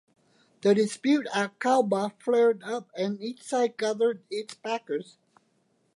[0.63, 5.17] The dispute at Kalba flared up and each side gathered its backers.